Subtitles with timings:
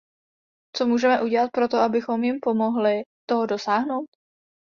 [0.77, 4.09] Co můžeme udělat pro to, abychom jim pomohli toho dosáhnout?